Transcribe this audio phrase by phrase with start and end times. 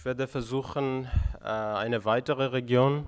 [0.00, 1.10] Ich werde versuchen,
[1.42, 3.04] äh, eine weitere Region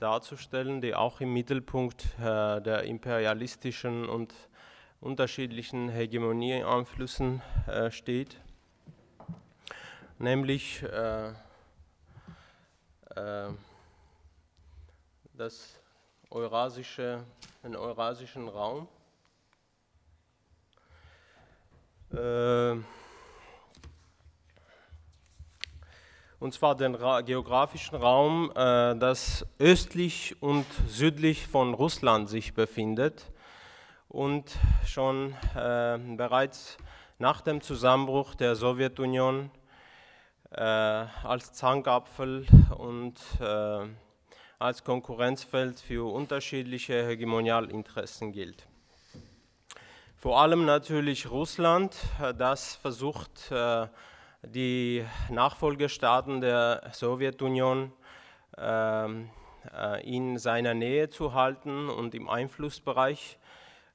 [0.00, 4.32] darzustellen, die auch im Mittelpunkt äh, der imperialistischen und
[5.02, 8.40] unterschiedlichen Hegemonieeinflüssen äh, steht,
[10.18, 10.82] nämlich
[15.34, 15.78] das
[16.30, 17.22] Eurasische,
[17.62, 18.88] den eurasischen Raum.
[26.40, 33.30] Und zwar den Ra geografischen Raum, äh, das östlich und südlich von Russland sich befindet
[34.08, 34.44] und
[34.86, 36.78] schon äh, bereits
[37.18, 39.50] nach dem Zusammenbruch der Sowjetunion
[40.50, 43.86] äh, als Zankapfel und äh,
[44.60, 48.66] als Konkurrenzfeld für unterschiedliche Hegemonialinteressen gilt.
[50.16, 53.88] Vor allem natürlich Russland, äh, das versucht, äh,
[54.42, 57.92] die Nachfolgestaaten der Sowjetunion
[58.56, 59.30] ähm,
[59.74, 63.38] äh, in seiner Nähe zu halten und im Einflussbereich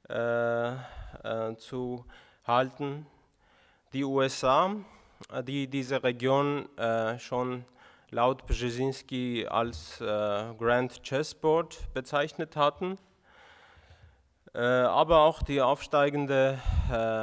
[0.10, 0.76] äh, äh,
[1.58, 2.06] zu
[2.46, 3.08] halten.
[3.94, 4.76] Die USA,
[5.44, 6.68] die diese Region
[7.20, 7.64] schon
[8.10, 12.98] laut Brzezinski als Grand Chessboard bezeichnet hatten,
[14.52, 16.60] aber auch die aufsteigende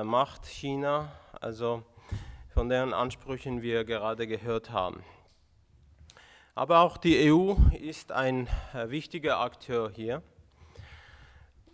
[0.05, 1.83] Macht China, also
[2.61, 5.03] von deren Ansprüchen wir gerade gehört haben.
[6.55, 10.23] Aber auch die EU ist ein äh, wichtiger Akteur hier.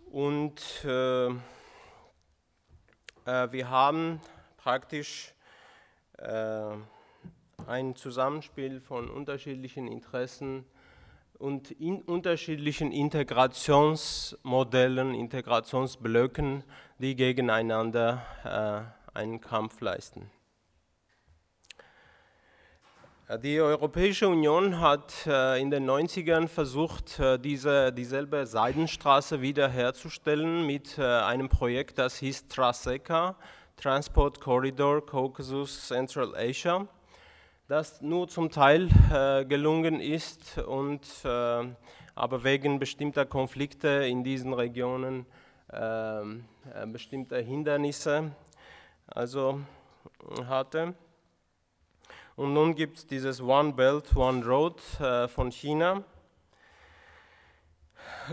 [0.09, 1.33] Und äh, äh,
[3.25, 4.21] wir haben
[4.55, 5.33] praktisch
[6.19, 6.69] äh,
[7.67, 10.63] ein Zusammenspiel von unterschiedlichen Interessen
[11.37, 16.63] und in unterschiedlichen Integrationsmodellen, Integrationsblöcken,
[16.97, 18.83] die gegeneinander äh,
[19.17, 20.31] einen Kampf leisten.
[23.29, 30.97] Die Europäische Union hat äh, in den 90ern versucht, äh, diese, dieselbe Seidenstraße wiederherzustellen mit
[30.97, 33.35] äh, einem Projekt, das hieß TRASECA,
[33.75, 36.87] Transport Corridor Caucasus Central Asia,
[37.67, 38.87] das nur zum Teil
[39.49, 45.25] gelungen ist und aber wegen bestimmter Konflikte in diesen Regionen
[45.73, 46.45] ähm,
[46.93, 48.31] bestimmte Hindernisse
[49.07, 49.59] also
[50.47, 50.95] hatte.
[52.37, 56.03] Und nun gibt es dieses One Belt, One Road äh, von China.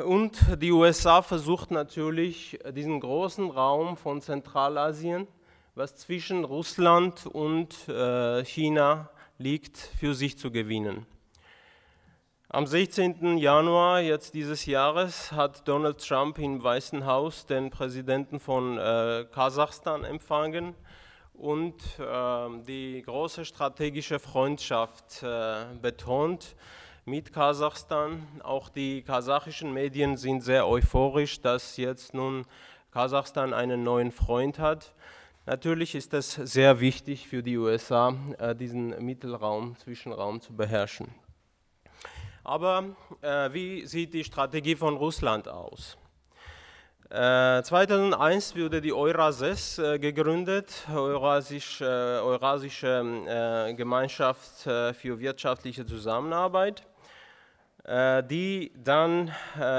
[0.05, 5.27] Und die USA versucht natürlich, diesen großen Raum von Zentralasien,
[5.75, 11.07] was zwischen Russland und äh, China liegt, für sich zu gewinnen.
[12.51, 13.39] Am 16.
[13.39, 20.05] Januar jetzt dieses Jahres hat Donald Trump im Weißen Haus den Präsidenten von äh, Kasachstan
[20.05, 20.75] empfangen
[21.35, 26.57] und äh, die große strategische Freundschaft äh, betont
[27.05, 28.27] mit Kasachstan.
[28.43, 32.47] Auch die kasachischen Medien sind sehr euphorisch, dass jetzt nun
[32.93, 34.95] Kasachstan einen neuen Freund hat.
[35.47, 41.09] Natürlich ist es sehr wichtig für die USA, äh, diesen Mittelraum, Zwischenraum zu beherrschen.
[42.43, 45.99] Aber äh, wie sieht die Strategie von Russland aus?
[47.11, 56.87] 2001 äh, wurde die Eurases äh, gegründet, Eurasische, äh, Eurasische Gemeinschaft für wirtschaftliche Zusammenarbeit,
[57.87, 59.31] die dann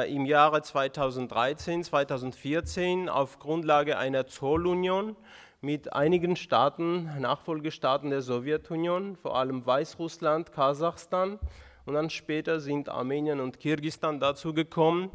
[0.07, 5.15] im Jahre 2013, 2014 auf Grundlage einer Zollunion
[5.61, 11.39] mit einigen Staaten, Nachfolgestaaten der Sowjetunion, vor allem Weißrussland, Kasachstan
[11.85, 15.09] und dann später sind Armenien und Kirgisistan dazu gekommen,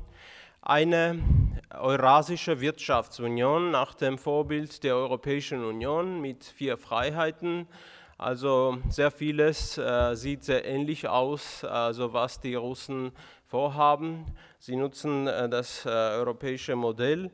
[0.63, 1.19] eine
[1.79, 7.69] Eurasische Wirtschaftsunion nach dem Vorbild der Europäischen Union mit vier Freiheiten.
[8.19, 13.13] Also sehr vieles äh, sieht sehr ähnlich aus, also was die Russen
[13.47, 14.27] vorhaben.
[14.59, 17.31] Sie nutzen äh, das äh, europäische Modell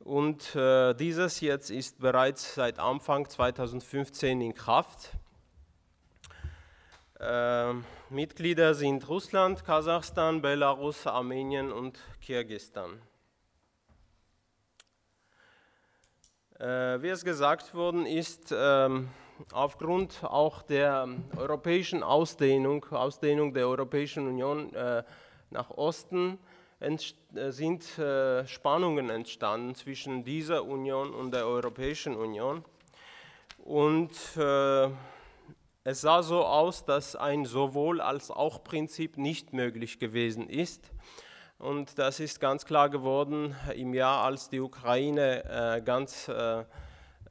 [0.00, 5.12] und äh, dieses jetzt ist bereits seit Anfang 2015 in Kraft.
[7.18, 7.72] Äh,
[8.10, 13.02] Mitglieder sind Russland, Kasachstan, Belarus, Armenien und Kirgisistan.
[16.47, 19.08] Äh, wie es gesagt worden ist, ähm,
[19.52, 25.04] aufgrund auch der europäischen Ausdehnung, Ausdehnung der Europäischen Union äh,
[25.50, 26.38] nach Osten
[27.32, 27.84] sind
[28.46, 32.64] Spannungen entstanden zwischen dieser Union und der Europäischen Union.
[33.64, 40.92] Und es sah so aus, dass ein sowohl als auch Prinzip nicht möglich gewesen ist.
[41.60, 46.60] Und das ist ganz klar geworden im Jahr, als die Ukraine äh, ganz äh,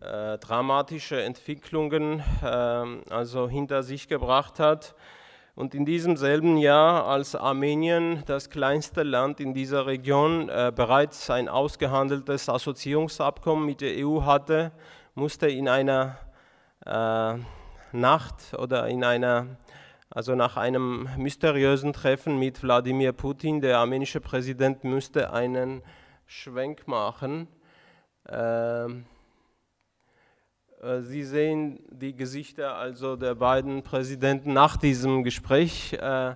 [0.01, 4.95] äh, dramatische Entwicklungen äh, also hinter sich gebracht hat.
[5.55, 11.49] Und in diesem selben Jahr, als Armenien, das kleinste Land in dieser Region, bereits ein
[11.49, 14.71] ausgehandeltes Assoziierungsabkommen mit der EU hatte,
[15.15, 16.17] musste in einer
[16.85, 17.37] äh,
[17.91, 19.57] Nacht oder in einer,
[20.17, 25.83] also nach einem mysteriösen Treffen mit Wladimir Putin, der armenische Präsident musste einen
[26.25, 27.47] Schwenk machen.
[28.27, 29.05] Ähm,
[30.81, 36.33] äh, Sie sehen die Gesichter also der beiden Präsidenten nach diesem Gespräch, äh,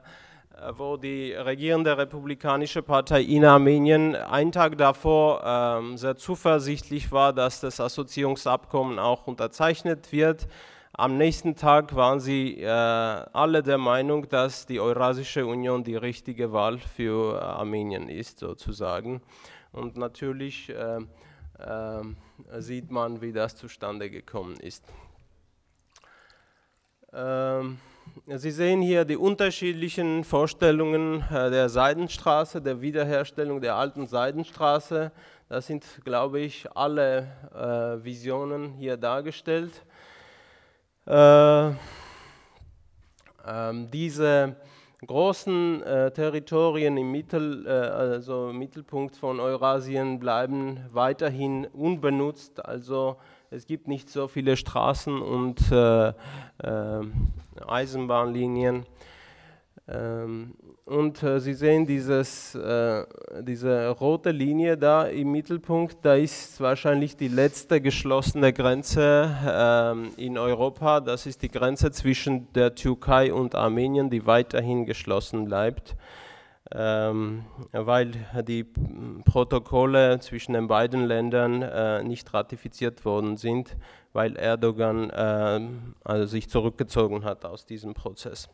[0.77, 7.61] wo die regierende Republikanische Partei in Armenien einen Tag davor ähm, sehr zuversichtlich war, dass
[7.61, 10.47] das Assoziierungsabkommen auch unterzeichnet wird.
[10.93, 16.51] Am nächsten Tag waren sie äh, alle der Meinung, dass die Eurasische Union die richtige
[16.51, 19.21] Wahl für Armenien ist, sozusagen.
[19.71, 20.97] Und natürlich äh,
[21.57, 24.83] äh, sieht man, wie das zustande gekommen ist.
[27.13, 27.77] Ähm,
[28.25, 35.11] Sie sehen hier die unterschiedlichen Vorstellungen äh, der Seidenstraße, der Wiederherstellung der alten Seidenstraße.
[35.47, 39.85] Das sind, glaube ich, alle äh, Visionen hier dargestellt.
[41.06, 41.71] Äh,
[43.48, 44.56] ähm, diese
[45.07, 52.63] großen äh, Territorien im Mittel, äh, also Mittelpunkt von Eurasien bleiben weiterhin unbenutzt.
[52.63, 53.18] Also
[53.50, 56.13] es gibt nicht so viele Straßen und äh, äh
[57.68, 58.86] Eisenbahnlinien.
[59.88, 63.05] Ähm, und äh, Sie sehen dieses, äh,
[63.41, 69.29] diese rote Linie da im Mittelpunkt, da ist wahrscheinlich die letzte geschlossene Grenze
[70.17, 70.99] äh, in Europa.
[70.99, 75.95] Das ist die Grenze zwischen der Türkei und Armenien, die weiterhin geschlossen bleibt,
[76.71, 78.11] ähm, weil
[78.47, 78.65] die
[79.23, 83.77] Protokolle zwischen den beiden Ländern äh, nicht ratifiziert worden sind,
[84.13, 85.61] weil Erdogan äh,
[86.03, 88.49] also sich zurückgezogen hat aus diesem Prozess.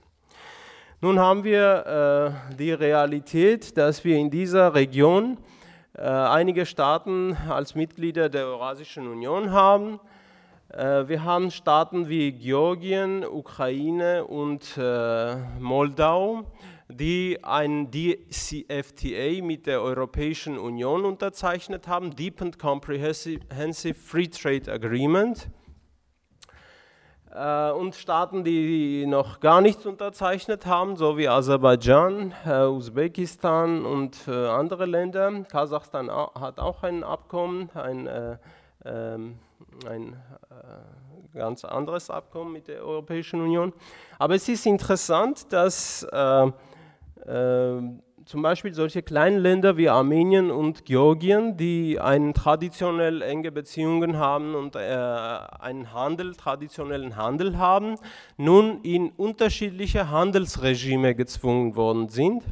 [0.99, 5.37] Nun haben wir äh, die Realität, dass wir in dieser Region
[5.95, 9.99] äh, einige Staaten als Mitglieder der Eurasischen Union haben.
[10.69, 16.51] Äh, wir haben Staaten wie Georgien, Ukraine und äh, Moldau,
[16.89, 25.47] die ein DCFTA mit der Europäischen Union unterzeichnet haben, Deep and Comprehensive Free Trade Agreement.
[27.37, 34.27] Äh, und Staaten, die noch gar nichts unterzeichnet haben, so wie Aserbaidschan, äh, Usbekistan und
[34.27, 35.43] äh, andere Länder.
[35.43, 38.39] Kasachstan hat auch ein Abkommen, ein,
[38.85, 39.37] ähm,
[39.87, 40.15] ein
[41.35, 43.71] ganz anderes Abkommen mit der Europäischen Union.
[44.17, 46.47] Aber es ist interessant, dass äh,
[47.27, 47.81] äh,
[48.27, 54.53] zum Beispiel solche kleinen Länder wie Armenien und Georgien, die einen traditionell enge Beziehungen haben
[54.53, 57.95] und äh, einen Handel, traditionellen Handel haben,
[58.35, 62.43] nun in unterschiedliche Handelsregime gezwungen worden sind.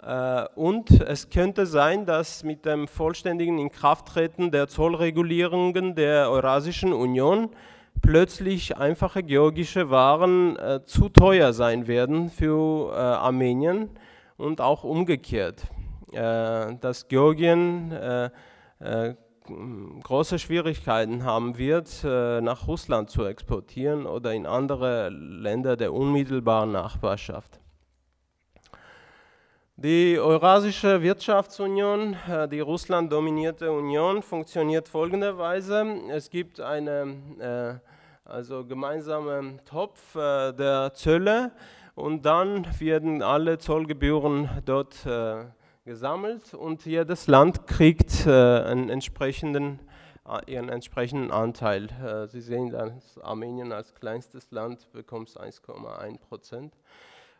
[0.00, 7.48] Äh, und es könnte sein, dass mit dem vollständigen Inkrafttreten der Zollregulierungen der Eurasischen Union
[8.02, 13.90] plötzlich einfache georgische Waren äh, zu teuer sein werden für äh, Armenien
[14.42, 15.62] und auch umgekehrt,
[16.12, 18.30] äh, dass Georgien äh,
[18.80, 19.14] äh,
[20.02, 27.58] große Schwierigkeiten haben wird, nach Russland zu exportieren oder in andere Länder der unmittelbaren Nachbarschaft.
[29.74, 32.14] Die Eurasische Wirtschaftsunion,
[32.52, 35.86] die Russland dominierte Union, funktioniert folgenderweise.
[36.12, 37.80] Es gibt einen
[38.24, 41.50] also gemeinsamen Topf der Zölle,
[41.94, 45.44] und dann werden alle Zollgebühren dort äh,
[45.84, 49.80] gesammelt und jedes Land kriegt äh, einen entsprechenden,
[50.26, 51.88] äh, ihren entsprechenden Anteil.
[52.02, 56.74] Äh, Sie sehen, dass Armenien als kleinstes Land bekommt 1,1 Prozent.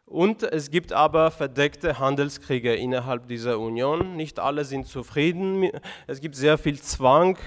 [0.04, 4.14] Und es gibt aber verdeckte Handelskriege innerhalb dieser Union.
[4.16, 5.70] Nicht alle sind zufrieden.
[6.06, 7.38] Es gibt sehr viel Zwang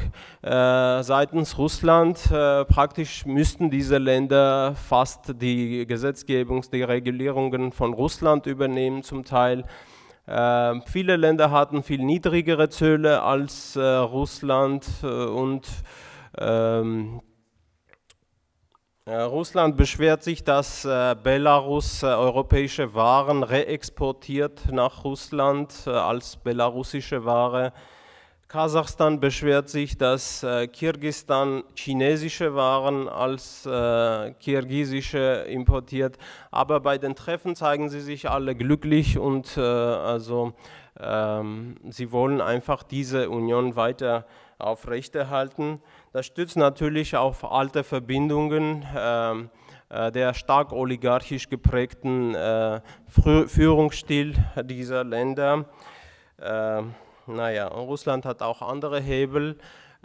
[0.41, 2.31] äh, seitens Russland.
[2.31, 9.65] Äh, praktisch müssten diese Länder fast die Gesetzgebung, die Regulierungen von Russland übernehmen zum Teil.
[10.25, 15.67] Äh, viele Länder hatten viel niedrigere Zölle als äh, Russland äh, und
[16.39, 17.34] ähm, äh,
[19.07, 27.71] Russland beschwert sich, dass äh, Belarus äh, europäische Waren reexportiert nach Russland als belarussische Ware.
[28.47, 33.63] Kasachstan beschwert sich, dass Kirgistan chinesische Waren als
[34.39, 36.17] kirgisische importiert.
[36.51, 40.53] Aber bei den Treffen zeigen sie sich alle glücklich und also
[40.99, 44.25] ähm, sie wollen einfach diese Union weiter
[44.57, 45.81] aufrechterhalten.
[46.13, 49.49] Das stützt natürlich auf alte Verbindungen ähm,
[49.89, 52.81] äh, der stark oligarchisch geprägten äh,
[53.47, 55.65] Führungsstil dieser Länder.
[56.39, 56.81] Äh,
[57.27, 59.57] naja, Russland hat auch andere Hebel.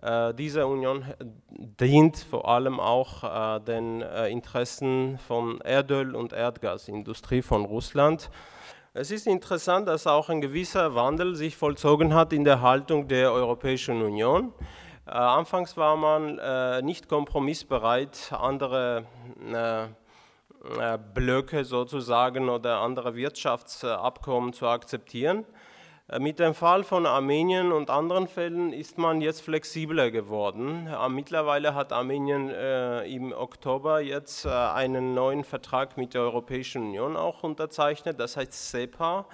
[0.03, 1.05] Äh, diese Union
[1.51, 8.31] dient vor allem auch äh, den äh, Interessen von Erdöl- und Erdgasindustrie von Russland.
[8.93, 13.33] Es ist interessant, dass auch ein gewisser Wandel sich vollzogen hat in der Haltung der
[13.33, 14.53] Europäischen Union.
[15.07, 19.05] Äh, anfangs war man äh, nicht kompromissbereit, andere
[19.49, 25.45] äh, äh, Blöcke sozusagen oder andere Wirtschaftsabkommen zu akzeptieren.
[26.11, 30.89] Äh, mit dem Fall von Armenien und anderen Fällen ist man jetzt flexibler geworden.
[30.89, 36.83] Äh, mittlerweile hat Armenien äh, im Oktober jetzt äh, einen neuen Vertrag mit der Europäischen
[36.83, 39.27] Union auch unterzeichnet, das heißt CEPA,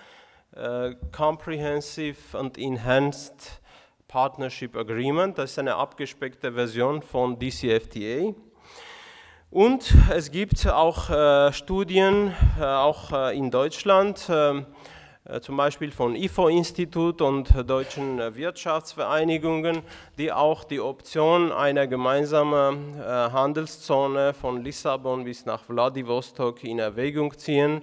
[0.55, 3.61] äh, Comprehensive and Enhanced
[4.09, 5.39] Partnership Agreement.
[5.39, 8.35] Das ist eine abgespeckte Version von DCFTA.
[9.51, 14.96] Und es gibt auch äh, Studien, auch in Deutschland, ähm, äh,
[15.41, 19.83] zum Beispiel von IFO-Institut und deutschen Wirtschaftsvereinigungen,
[20.19, 27.37] die auch die Option einer gemeinsamen äh, Handelszone von Lissabon bis nach Vladivostok in Erwägung
[27.37, 27.83] ziehen,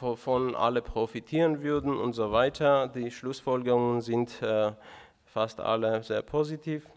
[0.00, 2.88] wovon alle profitieren würden und so weiter.
[2.88, 4.72] Die Schlussfolgerungen sind äh,
[5.26, 6.88] fast alle sehr positiv.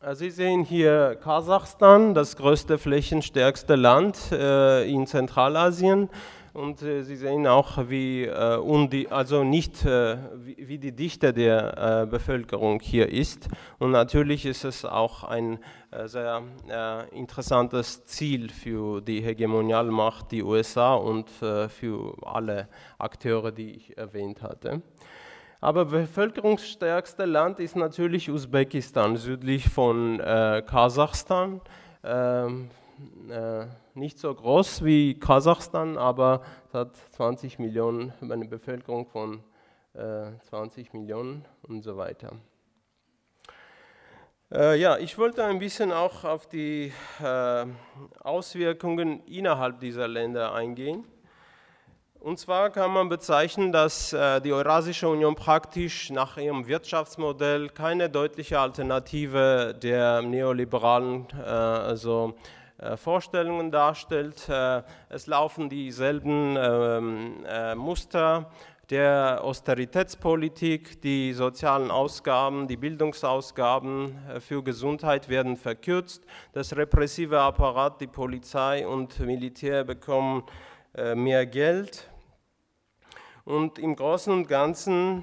[0.00, 6.10] Äh, Sie sehen hier Kasachstan, das größte flächenstärkste Land äh, in Zentralasien.
[6.52, 13.48] Und äh, Sie sehen auch, wie, also nicht, wie, die Dichte der Bevölkerung hier ist.
[13.78, 15.58] Und natürlich ist es auch ein
[16.06, 16.42] sehr
[17.12, 24.80] interessantes Ziel für die Hegemonialmacht, die USA und für alle Akteure, die ich erwähnt hatte.
[25.60, 31.60] Aber bevölkerungsstärkste Land ist natürlich Usbekistan, südlich von äh, Kasachstan.
[32.04, 32.70] Ähm,
[33.30, 39.42] äh, nicht so groß wie Kasachstan, aber es hat 20 Millionen, eine Bevölkerung von
[39.94, 42.32] äh, 20 Millionen und so weiter.
[44.52, 47.66] Äh, ja, ich wollte ein bisschen auch auf die äh,
[48.20, 51.04] Auswirkungen innerhalb dieser Länder eingehen.
[52.26, 58.10] Und zwar kann man bezeichnen, dass äh, die Eurasische Union praktisch nach ihrem Wirtschaftsmodell keine
[58.10, 62.34] deutliche Alternative der neoliberalen äh, also,
[62.78, 64.48] äh, Vorstellungen darstellt.
[65.08, 67.44] es laufen dieselben ähm,
[67.76, 68.50] Muster
[68.90, 78.08] der Austeritätspolitik, die sozialen Ausgaben, die Bildungsausgaben für Gesundheit werden verkürzt, das repressive Apparat, die
[78.08, 80.42] Polizei und Militär bekommen
[81.14, 82.08] mehr Geld
[83.46, 85.22] und im Großen und Ganzen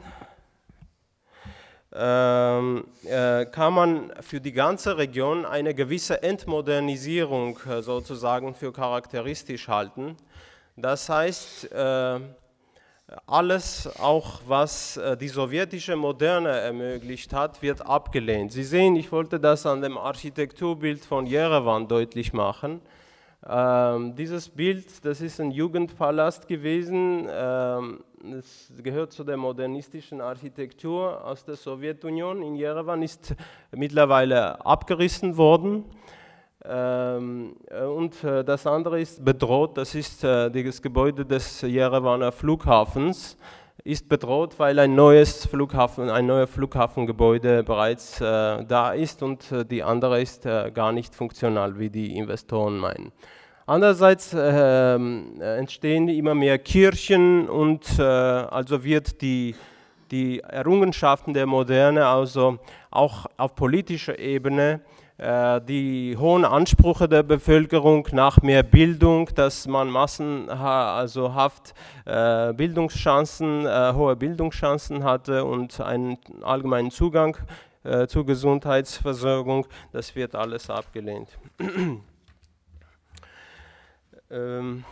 [1.94, 9.68] ähm, äh, kann man für die ganze Region eine gewisse Entmodernisierung äh, sozusagen für charakteristisch
[9.68, 10.15] halten.
[10.77, 12.20] Das heißt, äh,
[13.27, 18.53] alles, auch was die sowjetische Moderne ermöglicht hat, wird abgelehnt.
[18.53, 22.82] Sie sehen, ich wollte das an dem Architekturbild von Jerewan deutlich machen.
[23.45, 27.27] Ähm, dieses Bild, das ist ein Jugendpalast gewesen.
[27.29, 28.03] Ähm,
[28.38, 32.41] es gehört zu der modernistischen Architektur aus der Sowjetunion.
[32.41, 33.35] In Jerewan ist
[33.71, 35.83] mittlerweile abgerissen worden.
[36.63, 42.31] Ähm, äh, und äh, das andere ist bedroht, das ist äh, das Gebäude des Jerewaner
[42.31, 43.38] Flughafens
[43.84, 49.65] ist bedroht, weil ein neues Flughafen, ein neues Flughafengebäude bereits äh, da ist und äh,
[49.65, 53.12] die andere ist äh, gar nicht funktional, wie die Investoren meinen.
[53.65, 59.56] Andererseits ähm, entstehen immer mehr Kirchen und äh, also wird die,
[60.12, 62.60] die Errungenschaften der Moderne also
[62.92, 69.89] auch auf politischer Ebene äh, die hohen Ansprüche der Bevölkerung nach mehr Bildung, dass man
[69.89, 70.55] massenhaft
[70.98, 71.32] also
[72.05, 77.38] äh, Bildungschancen, äh, hohe Bildungschancen hatte und einen allgemeinen Zugang
[77.84, 81.29] äh, zur Gesundheitsversorgung, das wird alles abgelehnt.
[84.32, 84.84] Ähm,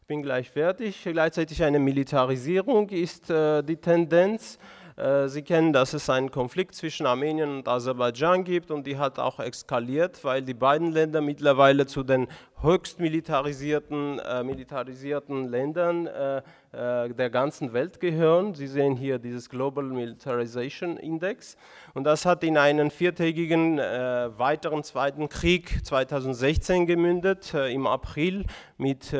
[0.00, 1.02] ich bin gleich fertig.
[1.02, 4.58] Gleichzeitig eine Militarisierung ist äh, die Tendenz.
[4.96, 9.18] Äh, Sie kennen, dass es einen Konflikt zwischen Armenien und Aserbaidschan gibt und die hat
[9.18, 12.28] auch eskaliert, weil die beiden Länder mittlerweile zu den
[12.60, 16.38] höchst militarisierten, äh, militarisierten Ländern äh,
[16.72, 18.54] äh, der ganzen Welt gehören.
[18.54, 21.56] Sie sehen hier dieses Global Militarization Index
[21.94, 28.44] und das hat in einen viertägigen äh, weiteren zweiten Krieg 2016 gemündet, im April
[28.76, 29.12] mit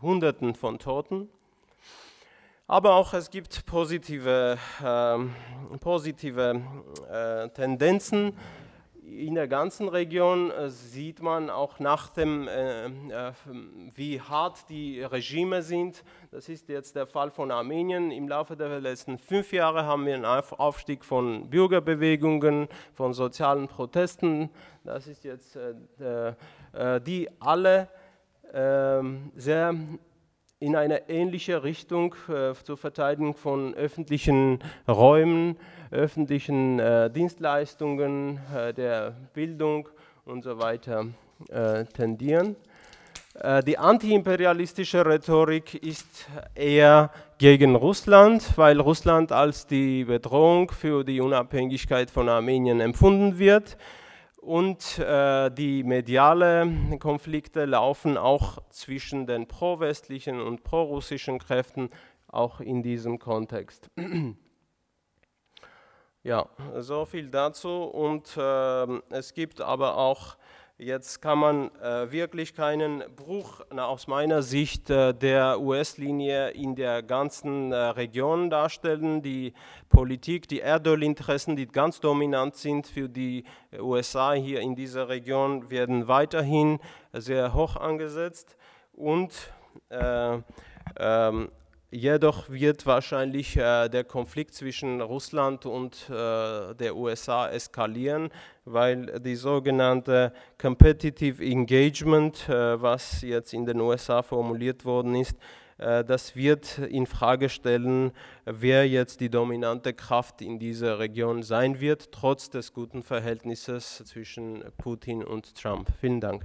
[0.00, 1.28] Hunderten von Toten.
[2.72, 6.62] Aber auch es gibt positive, äh, positive
[7.06, 8.32] äh, Tendenzen.
[9.04, 13.32] In der ganzen Region äh, sieht man auch nach dem, äh, äh,
[13.94, 16.02] wie hart die Regime sind.
[16.30, 18.10] Das ist jetzt der Fall von Armenien.
[18.10, 24.48] Im Laufe der letzten fünf Jahre haben wir einen Aufstieg von Bürgerbewegungen, von sozialen Protesten.
[24.82, 25.58] Das ist jetzt,
[27.06, 27.88] die alle
[28.54, 29.74] ähm, sehr
[30.62, 35.56] in eine ähnliche Richtung äh, zur Verteidigung von öffentlichen Räumen,
[35.90, 39.88] öffentlichen äh, Dienstleistungen, äh, der Bildung
[40.24, 41.06] und so weiter
[41.48, 42.54] äh, tendieren.
[43.34, 51.20] Äh, die antiimperialistische Rhetorik ist eher gegen Russland, weil Russland als die Bedrohung für die
[51.20, 53.76] Unabhängigkeit von Armenien empfunden wird
[54.42, 61.90] und äh, die medialen Konflikte laufen auch zwischen den pro-westlichen und pro-russischen Kräften,
[62.26, 63.88] auch in diesem Kontext.
[66.24, 67.84] ja, so viel dazu.
[67.84, 70.36] Und äh, es gibt aber auch
[70.78, 76.74] Jetzt kann man äh, wirklich keinen Bruch na, aus meiner Sicht äh, der US-Linie in
[76.74, 79.22] der ganzen äh, Region darstellen.
[79.22, 79.52] Die
[79.90, 83.44] Politik, die Erdölinteressen, die ganz dominant sind für die
[83.78, 86.80] USA hier in dieser Region, werden weiterhin
[87.12, 88.56] sehr hoch angesetzt
[88.94, 89.52] und
[89.90, 90.38] äh,
[90.98, 91.50] ähm,
[91.94, 98.30] Jedoch wird wahrscheinlich äh, der Konflikt zwischen Russland und äh, der USA eskalieren,
[98.64, 105.36] weil die sogenannte Competitive Engagement, äh, was jetzt in den USA formuliert worden ist,
[105.76, 108.12] äh, das wird in Frage stellen,
[108.46, 114.64] wer jetzt die dominante Kraft in dieser Region sein wird, trotz des guten Verhältnisses zwischen
[114.78, 115.90] Putin und Trump.
[116.00, 116.42] Vielen Dank.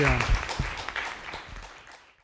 [0.00, 0.47] Ja.